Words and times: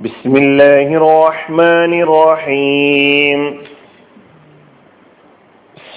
بسم 0.00 0.32
الله 0.36 0.88
الرحمن 0.96 1.92
الرحيم 2.02 3.40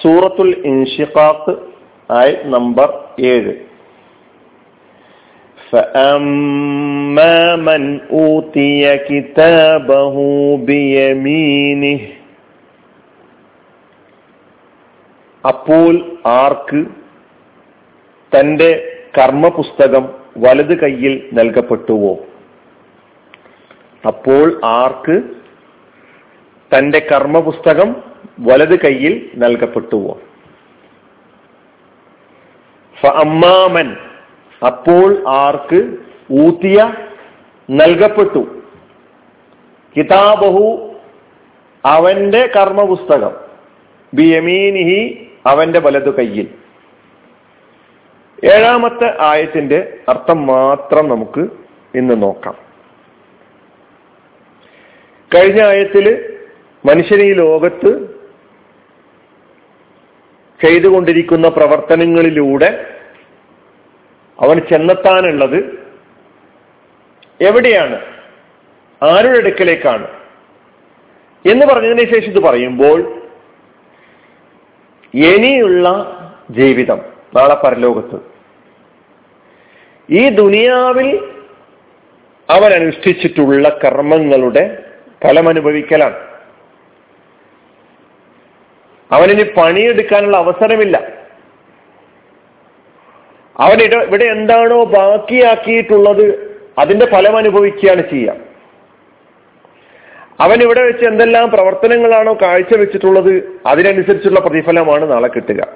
സൂറത്തുൽ 0.00 0.52
ഇൻഷിഖാഖ് 0.70 1.52
ആയ 2.10 2.28
നമ്പർ 2.54 2.88
ഏഴ് 3.32 3.52
فأما 5.70 7.36
من 7.68 7.82
أوتي 8.12 8.72
كتابه 9.08 10.16
بيمينه 10.68 12.00
അപ്പോൾ 15.44 15.92
ആർക്ക് 16.40 16.80
തന്റെ 18.32 18.70
കർമ്മപുസ്തകം 19.14 20.04
വലത് 20.36 20.74
കയ്യിൽ 20.82 21.14
നൽകപ്പെട്ടുവോ 21.38 22.12
അപ്പോൾ 24.07 24.61
ആർക്ക്? 24.63 25.23
തന്റെ 26.77 27.07
കർമ്മപുസ്തകം 27.11 27.95
വലത് 28.39 28.79
കയ്യിൽ 28.79 29.29
നൽകപ്പെട്ടുവോ? 29.35 30.21
അമ്മാമൻ 33.07 33.97
അപ്പോൾ 34.65 35.23
ആർക്ക് 35.27 35.97
ഊത്തിയ 36.31 36.93
നൽകപ്പെട്ടു. 37.69 38.61
കിതാബഹു 39.97 40.95
അവന്റെ 41.85 42.49
കർമ്മപുസ്തകം. 42.55 43.31
ബിയമീനിഹി 44.13 45.27
അവന്റെ 45.45 45.79
വലതു 45.79 46.09
കയ്യിൽ. 46.09 46.47
ഏഴാമത്തെ 48.43 49.17
ആയത്തിന്റെ 49.21 49.99
അർത്ഥം 50.09 50.45
മാത്രം 50.45 51.09
നമുക്ക് 51.09 51.47
ഇന്ന് 51.97 52.21
നോക്കാം. 52.23 52.64
കഴിഞ്ഞ 55.35 55.61
ആയത്തിൽ 55.61 56.37
മനുഷ്യൻ 56.85 57.21
ഈ 57.21 57.33
ലോകത്ത് 57.33 58.15
ചെയ്തുകൊണ്ടിരിക്കുന്ന 60.63 61.49
പ്രവർത്തനങ്ങളിലൂടെ 61.49 62.99
അവൻ 64.39 64.59
ചെന്നെത്താനുള്ളത് 64.59 65.85
എവിടെയാണ്? 67.41 68.01
ആരുടെ 69.03 69.37
അടുക്കലേക്കാണ്? 69.37 70.07
എന്ന് 71.51 71.65
പറഞ്ഞതിന് 71.65 72.13
ശേഷം 72.13 72.31
ഇത് 72.31 72.39
പറയുമ്പോൾ 72.39 73.21
ഇനിയുള്ള 75.13 75.87
ജീവിതം 76.51 77.01
നാളെ 77.35 77.55
പരലോകത്ത്. 77.55 78.19
ഈ 80.09 80.29
ദുനിയാവിൽ 80.29 81.15
അവൻ 82.49 82.73
അനുഷ്ഠിച്ചിട്ടുള്ള 82.73 83.79
കർമ്മങ്ങളുടെ 83.85 84.84
ഫലമനുഭവിക്കലാണ്. 85.23 86.15
അവനിനി 89.11 89.43
പണിയെടുക്കാനുള്ള 89.43 90.37
അവസരമില്ല. 90.37 90.97
അവൻ 93.59 93.81
ഇവിടെ 93.81 94.25
എന്താണോ 94.25 94.83
ബാക്കിയാക്കിയിട്ടുള്ളത് 94.83 96.57
അതിന്റെ 96.79 97.05
ഫലം 97.05 97.37
അനുഭവിക്കുകയാണ് 97.37 98.09
ചെയ്യാം 98.09 98.37
അവൻ 100.39 100.61
ഇവിടെ 100.61 100.81
വെച്ച് 100.81 101.05
എന്തെല്ലാം 101.05 101.49
പ്രവർത്തനങ്ങളാണോ 101.49 102.37
കാഴ്ചവെച്ചിട്ടുള്ളത് 102.41 103.61
അതിനനുസരിച്ചുള്ള 103.65 104.39
പ്രതിഫലമാണ് 104.39 105.11
നാളെ 105.11 105.27
കിട്ടുക. 105.27 105.67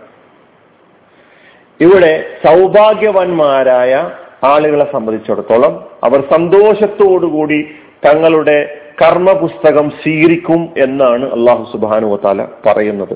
ഇവിടെ 1.82 2.26
സൗഭാഗ്യവാന്മാരായ 2.46 4.12
ആളുകളെ 4.44 4.92
സംബന്ധിച്ചിടത്തോളം 4.92 5.90
അവർ 6.04 6.22
സന്തോഷത്തോടുകൂടി 6.32 7.76
തങ്ങളുടെ 8.06 8.82
കർമ്മപുസ്തകം 9.02 9.90
സ്വീകരിക്കും 9.90 10.74
എന്നാണ് 10.78 11.32
അള്ളാഹു 11.32 11.72
സുബാനു 11.72 11.72
സുബാനുവത്താല 11.72 12.46
പറയുന്നത്. 12.66 13.14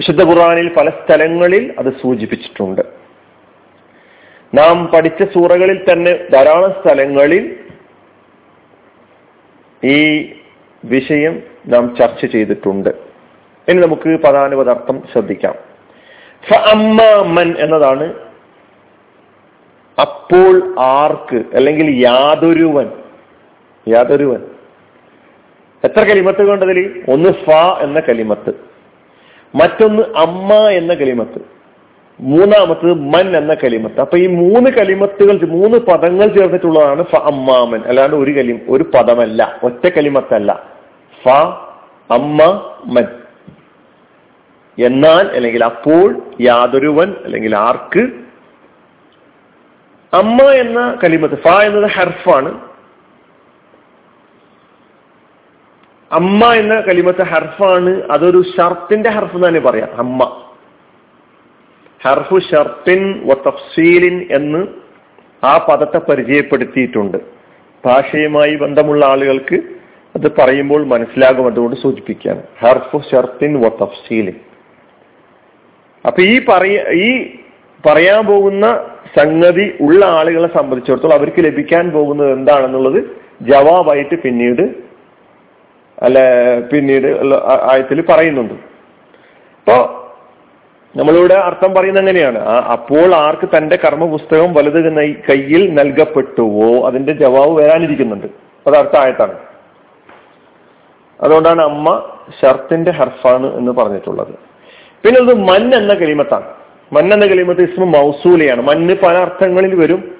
വിശുദ്ധ 0.00 0.22
ഖുറാനിൽ 0.22 0.74
പല 0.74 0.90
സ്ഥലങ്ങളിൽ 0.90 1.74
അത് 1.78 2.00
സൂചിപ്പിച്ചിട്ടുണ്ട്. 2.02 2.82
നാം 4.54 4.86
പഠിച്ച 4.86 5.22
സൂറകളിൽ 5.22 5.92
തന്നെ 5.92 6.28
ധാരാളം 6.32 6.70
സ്ഥലങ്ങളിൽ 6.70 7.56
ഈ 9.84 10.32
വിഷയം 10.84 11.42
നാം 11.66 11.96
ചർച്ച 11.96 12.24
ചെയ്തിട്ടുണ്ട്. 12.26 12.88
ഇനി 13.68 13.80
നമുക്ക് 13.80 14.20
പദാനുപദാർത്ഥം 14.20 15.02
ശ്രദ്ധിക്കാം. 15.12 15.54
മൻ 17.34 17.54
എന്നതാണ് 17.58 18.27
അപ്പോൾ 20.00 20.74
ആർക്ക്? 20.78 21.42
അല്ലെങ്കിൽ 21.54 22.06
യാതൊരുവൻ. 22.06 22.90
യാതൊരുവൻ. 23.88 24.42
എത്ര 25.84 26.00
കലിമത്ത് 26.00 26.42
വേണ്ടതിൽ 26.42 27.04
ഒന്ന് 27.08 27.28
ഫ 27.28 27.50
എന്ന 27.80 28.00
കലിമത്ത്. 28.00 28.50
മറ്റൊന്ന് 29.54 30.02
അമ്മ 30.16 30.52
എന്ന 30.54 30.94
കലിമത്ത്. 30.94 31.38
മൂന്നാമത്തത് 32.20 32.94
മൻ 32.94 33.36
എന്ന 33.36 33.54
കലിമത്ത്. 33.54 34.00
അപ്പൊ 34.00 34.18
ഈ 34.18 34.26
മൂന്ന് 34.26 34.70
കലിമത്തുകൾ 34.70 35.46
മൂന്ന് 35.46 35.78
പദങ്ങൾ 35.78 36.26
ചേർന്നിട്ടുള്ളതാണ് 36.26 37.02
ഫ 37.02 37.16
അമ്മാമൻ. 37.16 37.80
അല്ലാണ്ട് 37.80 38.16
ഒരു 38.16 38.30
കലി 38.30 38.60
ഒരു 38.68 38.84
പദമല്ല. 38.94 39.60
ഒറ്റ 39.62 39.88
കലിമത്തല്ല. 39.88 40.62
ഫ 41.24 41.28
അമ്മ 42.10 42.70
മൻ. 42.86 43.04
എന്നാൽ 44.84 45.26
അല്ലെങ്കിൽ 45.26 45.64
അപ്പോൾ 45.64 46.22
യാതൊരുവൻ 46.40 47.14
അല്ലെങ്കിൽ 47.24 47.56
ആർക്ക് 47.56 48.27
അമ്മ 50.14 50.42
എന്ന 50.42 50.98
കലിമത്ത് 51.04 51.34
ഫ 51.34 51.48
എന്നത് 51.48 51.90
ഹർഫാണ്. 51.90 52.60
അമ്മ 56.12 56.52
എന്ന 56.52 56.80
കലിമത്ത് 56.80 57.22
ഹർഫാണ്. 57.22 58.02
അതൊരു 58.12 58.42
ഷർത്തിന്റെ 58.58 59.10
ഹർഫ് 59.10 59.48
തന്നെ 59.48 59.60
പറയാം. 59.60 59.88
അമ്മ. 59.98 60.44
ഹർഫു 62.02 62.38
ഷർത്തിൻ 62.38 63.28
തഫ്സീലിൻ 63.32 64.28
എന്ന് 64.30 64.66
ആ 65.44 65.66
പദത്തെ 65.70 65.98
പരിചയപ്പെടുത്തിയിട്ടുണ്ട്. 65.98 67.18
ഭാഷയുമായി 67.86 68.56
ബന്ധമുള്ള 68.56 69.06
ആളുകൾക്ക് 69.06 69.54
അത് 70.16 70.36
പറയുമ്പോൾ 70.36 70.86
മനസ്സിലാകും 70.86 71.46
അതുകൊണ്ട് 71.46 71.76
സൂചിപ്പിക്കുകയാണ്. 71.80 72.42
ഹർഫു 72.60 72.98
ഷർത്തിൻ 72.98 73.68
തഫ്സീലിൻ. 73.68 74.34
അപ്പൊ 76.06 76.22
ഈ 76.22 76.44
പറയ 76.44 76.84
ഈ 76.92 77.36
പറയാൻ 77.86 78.26
പോകുന്ന 78.26 78.66
സംഗതി 79.16 79.74
ഉള്ള 79.80 80.04
ആളുകളെ 80.04 80.48
സംബന്ധിച്ചിടത്തോളം 80.56 81.14
അവർക്ക് 81.14 81.44
ലഭിക്കാൻ 81.44 81.90
പോകുന്നത് 81.90 82.32
എന്താണെന്നുള്ളത് 82.32 83.04
ജവാബായിട്ട് 83.42 84.22
പിന്നീട് 84.22 84.62
അല്ല 86.02 86.18
പിന്നീട് 86.60 87.06
ആയത്തിൽ 87.72 88.04
പറയുന്നുണ്ട്. 88.08 88.54
അപ്പോ 88.54 89.94
നമ്മളിവിടെ 90.96 91.34
അർത്ഥം 91.34 91.74
പറയുന്ന 91.74 91.98
എങ്ങനെയാണ്? 91.98 92.38
അപ്പോൾ 92.48 93.14
ആർക്ക് 93.14 93.48
തന്റെ 93.56 93.78
കർമ്മപുസ്തകം 93.84 94.54
വലുത് 94.54 94.94
കയ്യിൽ 95.30 95.74
നൽകപ്പെട്ടുവോ? 95.74 96.86
അതിന്റെ 96.86 97.12
ജവാബ് 97.12 97.50
വരാനിരിക്കുന്നുണ്ട്. 97.50 98.26
അത് 98.66 98.76
അടുത്ത 98.76 98.96
ആയത്താണ്. 98.96 99.34
അതുകൊണ്ടാണ് 101.20 101.62
അമ്മ 101.62 102.10
ഷർത്തിന്റെ 102.42 102.90
ഹർഫാണ് 102.90 103.54
എന്ന് 103.54 103.72
പറഞ്ഞിട്ടുള്ളത്. 103.72 104.34
പിന്നെ 105.04 105.20
അത് 105.20 105.34
മൻ 105.34 105.74
എന്ന 105.74 105.94
കലിമത്താണ് 105.94 106.57
മൻ 106.92 107.12
എന്ന 107.12 107.26
കലിമത്ത് 107.26 107.60
ഇസ്മ 107.60 107.84
മൗസൂലയാണ്. 107.84 108.62
മണ്ണ് 108.62 108.94
പല 108.94 109.16
അർത്ഥങ്ങളിൽ 109.16 109.74
വരും. 109.74 110.18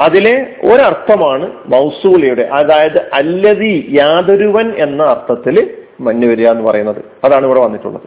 അതിലെ 0.00 0.56
ഒരർത്ഥമാണ് 0.62 1.52
മൗസൂലയുടെ. 1.66 2.42
അതായത് 2.42 3.10
അല്ലതി 3.12 3.86
യാതൊരുവൻ 3.90 4.72
എന്ന 4.72 5.02
അർത്ഥത്തിൽ 5.02 5.76
മഞ്ഞ് 6.00 6.26
വരിക 6.26 6.48
എന്ന് 6.48 6.62
പറയുന്നത്. 6.62 7.04
അതാണ് 7.24 7.46
ഇവിടെ 7.46 7.60
വന്നിട്ടുള്ളത്. 7.60 8.00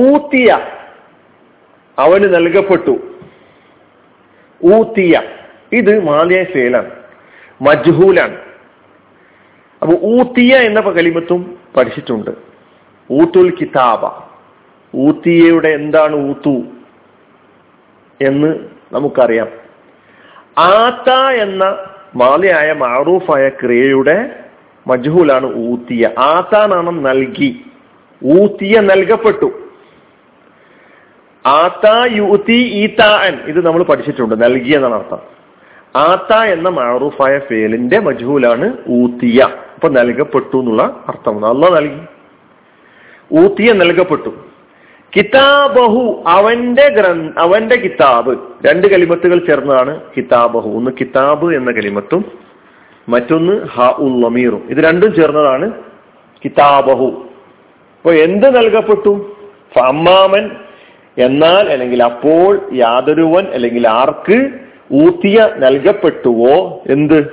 ഊത്തിയ 0.00 0.58
അവന് 1.98 2.34
നൽകപ്പെട്ടു. 2.34 2.98
ഊത്തിയ. 4.64 5.22
ഇത് 5.72 6.04
മാലിയ 6.04 6.44
ഫേലാണ്. 6.44 6.90
മജ്ഹൂലാണ്. 7.62 8.36
അപ്പൊ 9.82 10.06
ഊത്തിയ 10.06 10.56
എന്ന 10.56 10.80
കലിമത്തും 10.80 11.58
പഠിച്ചിട്ടുണ്ട്. 11.76 12.30
ഊത്തുൽ 13.12 13.56
കിതാബ. 13.60 14.25
ഊത്തിയയുടെ 14.94 15.68
എന്താണ് 15.68 16.16
ഊത്തു 16.16 16.62
എന്ന് 18.26 18.58
നമുക്കറിയാം. 18.92 19.48
ആത്ത 20.58 21.10
എന്ന 21.12 21.78
മാലയായ 22.16 22.72
മാറൂഫായ 22.72 23.48
ക്രിയയുടെ 23.48 24.38
മജ്ഹൂലാണ് 24.86 25.54
ഊത്തിയ. 25.54 26.10
ആത്താനാണ് 26.18 27.06
നൽകി. 27.06 27.64
ഊത്തിയ 28.24 28.80
നൽകപ്പെട്ടു. 28.80 29.52
ആത്ത 31.46 32.12
യുത്തി 32.12 32.52
ഈത്താൻ 32.52 33.44
ഇത് 33.46 33.66
നമ്മൾ 33.66 33.82
പഠിച്ചിട്ടുണ്ട്. 33.82 34.42
നൽകി 34.44 34.74
എന്നാണ് 34.74 34.94
അർത്ഥം. 34.94 35.18
ആത്ത 35.96 36.36
എന്ന 36.36 36.68
മാറൂഫായ 36.68 37.38
ഫേലിന്റെ 37.38 37.98
മജ്ഹൂലാണ് 37.98 38.72
ഊത്തിയ. 38.88 39.42
അപ്പൊ 39.74 39.88
നൽകപ്പെട്ടു 39.88 40.56
എന്നുള്ള 40.56 41.04
അർത്ഥമാണ്. 41.08 41.46
അല്ല 41.46 41.68
നൽകി. 41.68 42.00
ഊത്തിയ 43.34 43.72
നൽകപ്പെട്ടു. 43.72 44.45
കിതാബഹു 45.16 46.24
അവന്റെ 46.26 46.88
ഗ്രന്ഥ 46.88 47.32
അവന്റെ 47.38 47.76
കിതാബ്. 47.76 48.38
രണ്ട് 48.66 48.86
കലിമത്തുകൾ 48.86 49.38
ചേർന്നതാണ് 49.38 50.00
കിതാബഹു. 50.16 50.70
ഒന്ന് 50.70 50.90
കിതാബ് 51.00 51.54
എന്ന 51.54 51.72
കലിമത്തും 51.72 52.24
മറ്റൊന്ന് 53.08 53.66
ഹ 53.66 53.94
ഉള്ളമീറും 53.98 54.66
ഇത് 54.70 54.78
രണ്ടും 54.78 55.14
ചേർന്നതാണ് 55.14 55.72
കിതാബഹു. 56.44 57.06
അപ്പൊ 57.96 58.12
എന്ത് 58.12 58.56
നൽകപ്പെട്ടു? 58.56 59.36
അമ്മാമൻ 59.82 60.50
എന്നാൽ 61.18 61.68
അല്ലെങ്കിൽ 61.68 62.02
അപ്പോൾ 62.02 62.60
യാതൊരുവൻ 62.74 63.46
അല്ലെങ്കിൽ 63.46 63.88
ആർക്ക് 63.88 64.50
ഊത്തിയ 64.92 65.48
നൽകപ്പെട്ടുവോ? 65.56 66.82
എന്ത്? 66.86 67.26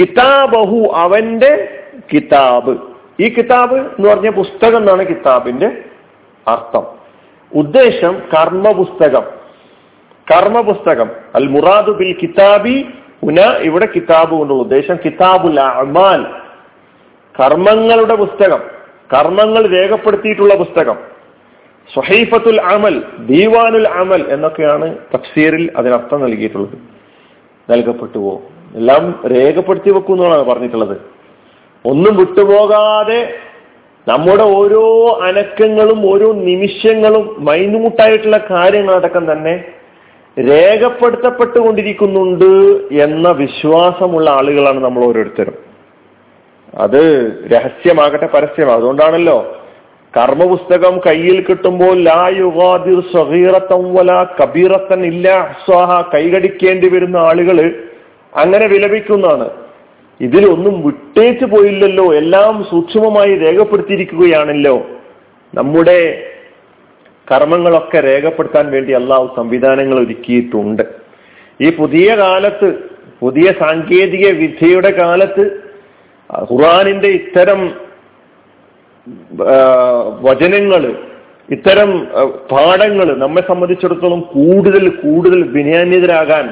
കിതാബഹു 0.00 0.92
അവന്റെ 0.94 1.68
കിതാബ്. 2.12 2.78
ഈ 3.20 3.28
കിതാബ് 3.28 3.74
എന്ന് 3.74 4.08
പറഞ്ഞ 4.08 4.30
പുസ്തകം 4.30 4.76
എന്നാണ് 4.76 5.06
കിതാബിന്റെ 5.06 5.95
അർത്ഥം. 6.48 6.86
ഉദ്ദേശം 7.54 8.22
കർമ്മപുസ്തകം. 8.34 9.22
കർമ്മപുസ്തകം. 9.22 9.24
കർമ്മ 10.32 10.60
പുസ്തകം 10.60 11.10
അൽ 11.34 11.46
മുറാദു 11.46 11.90
ബിൽ 11.90 12.16
കിതാബി 12.22 12.86
ഉന 13.22 13.40
ഇവിടെ 13.60 13.88
കിതാബ് 13.94 14.30
കൊണ്ടുള്ള 14.30 14.62
ഉദ്ദേശം 14.62 14.96
കിതാബുൽ 15.04 15.60
അമാൽ. 15.60 16.26
കർമ്മങ്ങളുടെ 17.40 18.14
പുസ്തകം. 18.14 18.60
കർമ്മങ്ങൾ 19.12 19.66
രേഖപ്പെടുത്തിയിട്ടുള്ള 19.66 20.54
പുസ്തകം. 20.54 20.96
സുഹൈഫത്തുൽ 21.94 22.60
അമൽ 22.60 23.02
ദീവാനുൽ 23.18 23.88
അമൽ 23.88 24.26
എന്നൊക്കെയാണ് 24.28 24.98
തഫ്സീറിൽ 25.14 25.72
അതിനർത്ഥം 25.76 26.22
നൽകിയിട്ടുള്ളത്. 26.22 26.78
നൽകപ്പെട്ടു 27.70 28.18
പോകും 28.18 28.42
എല്ലാം 28.74 29.22
രേഖപ്പെടുത്തി 29.34 29.90
വെക്കുന്നതാണ് 29.90 30.42
പറഞ്ഞിട്ടുള്ളത്. 30.42 31.02
ഒന്നും 31.84 32.16
വിട്ടുപോകാതെ 32.16 33.34
നമ്മുടെ 34.06 34.44
ഓരോ 34.58 34.82
അനക്കങ്ങളും 35.28 36.00
ഓരോ 36.10 36.28
നിമിഷങ്ങളും 36.48 37.24
മൈന്യൂട്ടായിട്ടുള്ള 37.48 38.38
കാര്യങ്ങളടക്കം 38.50 39.24
തന്നെ 39.32 39.54
രേഖപ്പെടുത്തപ്പെട്ടുകൊണ്ടിരിക്കുന്നുണ്ട് 40.36 42.52
എന്ന 43.06 43.26
വിശ്വാസമുള്ള 43.42 44.28
ആളുകളാണ് 44.30 44.80
നമ്മൾ 44.84 45.02
ഓരോരുത്തരും. 45.08 45.56
അത് 46.84 47.02
രഹസ്യമാകട്ടെ 47.52 48.26
പരസ്യമാകും 48.26 48.78
അതുകൊണ്ടാണല്ലോ 48.78 49.38
കർമ്മപുസ്തകം 50.14 50.94
കയ്യിൽ 51.06 51.38
കിട്ടുമ്പോൾ 51.46 51.94
ലാ 52.08 52.22
യുഗാദിർ 52.38 53.00
വല 53.96 54.12
കബീറത്തൻ 54.38 55.00
ഇല്ല 55.12 55.26
സ്വാഹ 55.64 55.90
കൈകടിക്കേണ്ടി 56.14 56.88
വരുന്ന 56.94 57.16
ആളുകൾ 57.30 57.58
അങ്ങനെ 58.32 58.66
വിലപിക്കുന്നതാണ്. 58.66 59.48
ഇതിലൊന്നും 60.20 60.84
വിട്ടേച്ചു 60.86 61.44
പോയില്ലല്ലോ. 61.44 62.14
എല്ലാം 62.14 62.64
സൂക്ഷ്മമായി 62.70 63.38
രേഖപ്പെടുത്തിയിരിക്കുകയാണല്ലോ. 63.38 64.86
നമ്മുടെ 65.54 65.98
കർമ്മങ്ങളൊക്കെ 67.32 67.98
രേഖപ്പെടുത്താൻ 68.00 68.70
വേണ്ടി 68.70 68.92
അള്ളാഹു 68.92 69.34
സംവിധാനങ്ങൾ 69.36 69.98
ഒരുക്കിയിട്ടുണ്ട്. 70.04 70.82
ഈ 71.60 71.70
പുതിയ 71.70 72.16
കാലത്ത് 72.16 72.68
പുതിയ 73.20 73.52
സാങ്കേതിക 73.60 74.30
വിദ്യയുടെ 74.30 74.90
കാലത്ത് 74.90 75.44
ഖുറാനിന്റെ 76.52 77.08
ഇത്തരം 77.08 77.60
വചനങ്ങൾ 80.20 80.82
ഇത്തരം 81.50 81.90
പാഠങ്ങൾ 82.52 83.18
നമ്മെ 83.18 83.42
സംബന്ധിച്ചിടത്തോളം 83.48 84.20
കൂടുതൽ 84.20 84.88
കൂടുതൽ 84.88 85.42
വിനയാന്യതരാകാൻ 85.42 86.46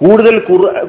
കൂടുതൽ 0.00 0.36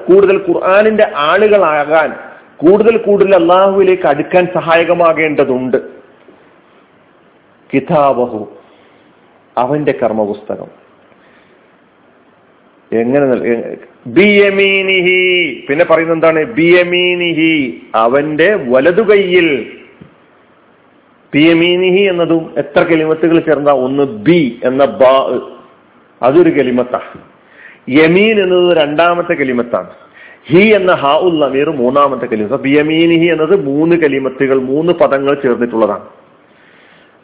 കൂടുതൽ 0.09 0.37
ഖുർആാനിന്റെ 0.47 1.05
ആളുകളാകാൻ 1.15 2.11
കൂടുതൽ 2.57 2.97
കൂടുതൽ 2.97 3.35
അള്ളാഹുവിലേക്ക് 3.35 4.07
അടുക്കാൻ 4.07 4.47
സഹായകമാകേണ്ടതുണ്ട്. 4.53 5.77
കിതാബഹു 7.73 8.41
അവന്റെ 9.57 9.93
കർമ്മപുസ്തകം. 10.01 10.69
എങ്ങനെ 12.91 13.25
ബിയമീനിഹി 14.07 15.19
പിന്നെ 15.69 15.85
പറയുന്നത് 15.85 16.17
എന്താണ്? 16.17 16.41
ബിയമീനിഹി 16.59 17.53
അവന്റെ 17.95 18.49
വലതുകൈയിൽ 18.69 19.47
ബിയമീനിഹി 21.33 22.03
എന്നതും 22.11 22.53
എത്ര 22.57 22.81
കെലിമത്തുകൾ 22.83 23.39
ചേർന്ന? 23.39 23.71
ഒന്ന് 23.85 24.03
ബി 24.03 24.39
എന്ന 24.63 24.85
ബാ 25.01 25.13
അതൊരു 26.21 26.49
കെലിമത്താണ് 26.49 27.30
യമീൻ 27.87 28.41
എന്നത് 28.43 28.77
രണ്ടാമത്തെ 28.77 29.33
കലിമത്താണ്. 29.33 29.89
ഹി 30.49 30.63
എന്ന 30.75 30.91
ഹാ 30.91 31.17
ഉൽ 31.17 31.69
മൂന്നാമത്തെ 31.69 32.25
കലിമത്ത്. 32.25 32.53
അപ്പൊ 32.53 32.63
ബിയമീനിഹി 32.63 33.25
എന്നത് 33.25 33.55
മൂന്ന് 33.65 33.95
കലിമത്തുകൾ 33.95 34.59
മൂന്ന് 34.59 34.93
പദങ്ങൾ 34.93 35.33
ചേർന്നിട്ടുള്ളതാണ്. 35.33 36.05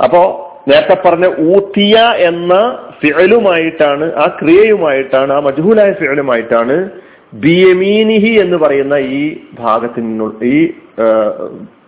അപ്പോ 0.04 0.44
നേരത്തെ 0.68 0.98
പറഞ്ഞ 1.06 1.26
ഊത്തിയ 1.56 1.98
എന്ന 2.00 2.54
ഫിഴലുമായിട്ടാണ് 3.02 4.14
ആ 4.14 4.38
ക്രിയയുമായിട്ടാണ് 4.42 5.34
ആ 5.34 5.40
മജുഹുലായ 5.40 5.92
ഫിഴലുമായിട്ടാണ് 5.92 6.90
ബിയമീനിഹി 7.34 8.34
എന്ന് 8.40 8.58
പറയുന്ന 8.58 8.96
ഈ 8.96 9.38
ഭാഗത്തിനുള്ള 9.60 10.46
ഈ 10.46 10.58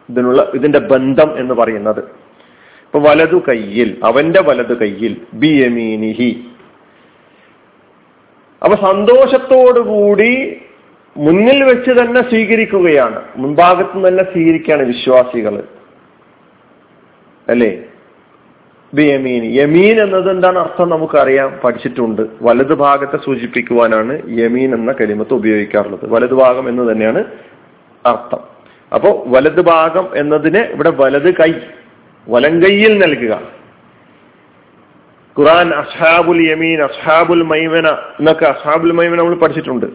ഇതിനുള്ള 0.10 0.51
ഇതിന്റെ 0.56 0.80
ബന്ധം 0.80 1.39
എന്ന് 1.39 1.54
പറയുന്നത്. 1.54 2.00
ഇപ്പൊ 2.86 3.00
വലതു 3.00 3.42
കയ്യിൽ 3.48 3.98
അവന്റെ 4.04 4.42
വലതു 4.42 4.74
കയ്യിൽ 4.74 5.18
ബിയമീനിഹി 5.33 6.49
അപ്പൊ 8.64 8.92
സന്തോഷത്തോടുകൂടി 8.92 10.62
മുന്നിൽ 11.18 11.64
വെച്ച് 11.64 12.02
തന്നെ 12.02 12.30
സ്വീകരിക്കുകയാണ്. 12.30 13.22
മുൻഭാഗത്ത് 13.38 14.08
തന്നെ 14.08 14.24
സ്വീകരിക്കുകയാണ് 14.24 14.84
വിശ്വാസികൾ. 14.84 15.64
അല്ലേ? 17.50 17.78
യമീൻ. 19.00 19.44
യമീൻ 19.44 20.02
എന്നത് 20.02 20.32
എന്താണ് 20.32 20.60
അർത്ഥം 20.60 20.90
നമുക്കറിയാം. 20.90 21.60
പഠിച്ചിട്ടുണ്ട്. 21.64 22.22
വലതു 22.42 22.74
ഭാഗത്തെ 22.74 23.18
സൂചിപ്പിക്കുവാനാണ് 23.18 24.22
യമീൻ 24.40 24.74
എന്ന 24.74 24.92
കരിമത്ത് 24.92 25.34
ഉപയോഗിക്കാറുള്ളത്. 25.34 26.14
വലതു 26.14 26.36
ഭാഗം 26.36 26.70
എന്ന് 26.70 26.92
തന്നെയാണ് 26.92 27.24
അർത്ഥം. 28.06 28.40
അപ്പോ 28.96 29.24
വലതു 29.28 29.62
ഭാഗം 29.62 30.10
എന്നതിന് 30.16 30.60
ഇവിടെ 30.60 30.90
വലത് 30.90 31.34
കൈ 31.34 31.52
വലങ്കൈയിൽ 32.30 33.00
നൽകുക. 33.00 33.59
ഖുറാൻ 35.40 35.68
അസ്ഹാബുൽ 35.82 36.42
യമീൻ 36.50 36.80
അസ്ഹാബുൽ 36.90 37.44
മൈമന 37.52 37.88
എന്നൊക്കെ 38.20 38.46
അസ്ഹാബുൽ 38.46 38.94
മൈമന 39.00 39.18
നമ്മൾ 39.22 39.36
പഠിച്ചിട്ടുണ്ട്. 39.36 39.88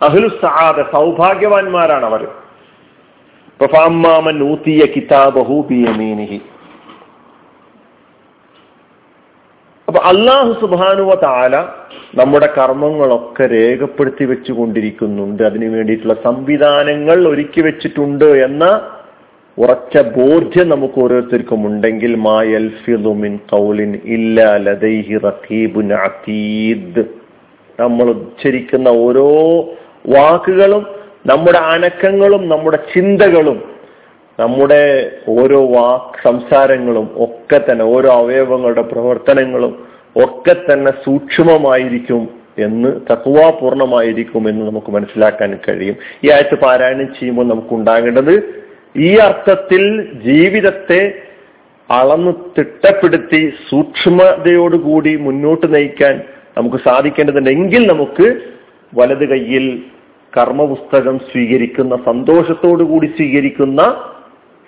അഹ്ലു 0.00 0.28
സഹാദ 0.42 0.78
സൗഭാഗ്യവാന്മാരാണ് 0.92 2.06
അവർ. 2.10 2.22
ഊത്തിയ 4.42 4.82
കിതാബഹു 4.94 5.58
അപ്പൊ 9.88 10.00
അള്ളാഹു 10.10 10.52
സുബാനുവ 10.60 11.12
താല 11.22 11.56
നമ്മുടെ 12.20 12.48
കർമ്മങ്ങളൊക്കെ 12.56 13.44
രേഖപ്പെടുത്തി 13.46 14.24
വെച്ചുകൊണ്ടിരിക്കുന്നുണ്ട്. 14.24 15.42
അതിനു 15.42 15.68
വേണ്ടിയിട്ടുള്ള 15.76 16.16
സംവിധാനങ്ങൾ 16.24 17.18
ഒരുക്കി 17.28 17.60
വെച്ചിട്ടുണ്ട് 17.60 18.28
എന്ന 18.48 18.64
ഉറച്ച 19.58 19.98
ബോധ്യം 19.98 20.68
നമുക്ക് 20.68 21.00
ഓരോരുത്തർക്കും 21.00 21.66
ഉണ്ടെങ്കിൽ 21.66 22.14
മായൽഫിദുമിൻ 22.14 23.38
കൗലിൻ 23.52 24.00
ഇല്ലാ 24.04 24.56
ലദൈഹി 24.56 25.18
റഖീബുൻ 25.18 25.92
അതീദ്. 25.92 27.04
നമ്മൾ 27.80 28.04
ഉച്ചരിക്കുന്ന 28.04 28.88
ഓരോ 28.88 29.28
വാക്കുകളും 30.06 30.86
നമ്മുടെ 31.26 31.58
അനക്കങ്ങളും 31.58 32.48
നമ്മുടെ 32.48 32.78
ചിന്തകളും 32.94 33.62
നമ്മുടെ 34.40 35.10
ഓരോ 35.28 35.66
വാക്ക് 35.66 36.28
സംസാരങ്ങളും 36.28 37.10
ഒക്കെ 37.16 37.60
തന്നെ 37.72 37.84
ഓരോ 37.84 38.10
അവയവങ്ങളുടെ 38.12 38.82
പ്രവർത്തനങ്ങളും 38.82 39.86
ഒക്കെ 40.16 40.56
തന്നെ 40.72 40.92
സൂക്ഷ്മമായിരിക്കും 41.04 42.28
എന്ന് 42.58 43.00
തക്കുവാപൂർണമായിരിക്കും 43.12 44.48
എന്ന് 44.48 44.66
നമുക്ക് 44.66 44.90
മനസ്സിലാക്കാൻ 44.92 45.58
കഴിയും. 45.68 45.96
ഈ 46.24 46.30
ആഴ്ച 46.30 46.54
പാരായണം 46.54 47.06
ചെയ്യുമ്പോൾ 47.06 47.48
നമുക്ക് 47.48 47.74
ഉണ്ടാകേണ്ടത് 47.74 48.65
ഈ 48.96 49.16
അർത്ഥത്തിൽ 49.16 50.02
ജീവിതത്തെ 50.20 51.22
അളന്ന് 51.90 52.32
തിട്ടപ്പെടുത്തി 52.58 53.52
സൂക്ഷ്മതയോടുകൂടി 53.70 55.16
മുന്നോട്ട് 55.16 55.74
നയിക്കാൻ 55.74 56.20
നമുക്ക് 56.58 56.76
സാധിക്കേണ്ടതുണ്ടെങ്കിൽ 56.76 57.86
നമുക്ക് 57.88 58.40
വലത് 58.94 59.28
കയ്യിൽ 59.28 59.82
കർമ്മപുസ്തകം 60.36 61.18
സ്വീകരിക്കുന്ന 61.18 61.96
സന്തോഷത്തോടുകൂടി 62.06 63.06
സ്വീകരിക്കുന്ന 63.06 63.82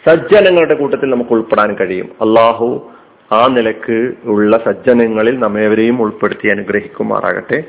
സജ്ജനങ്ങളുടെ 0.06 0.74
കൂട്ടത്തിൽ 0.74 1.10
നമുക്ക് 1.10 1.30
ഉൾപ്പെടാൻ 1.30 1.74
കഴിയും. 1.74 2.06
അള്ളാഹു 2.06 2.90
ആ 3.32 3.46
നിലയ്ക്ക് 3.46 4.12
ഉള്ള 4.24 4.60
സജ്ജനങ്ങളിൽ 4.64 5.38
നമ്മേവരെയും 5.38 6.02
ഉൾപ്പെടുത്തി 6.02 6.48
അനുഗ്രഹിക്കുമാറാകട്ടെ. 6.48 7.64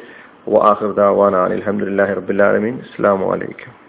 അലഹമുല്ലാ 0.48 2.14
റബുലാലമീൻ 2.14 2.76
അസ്സാം 2.76 3.22
വലൈക്കും 3.22 3.89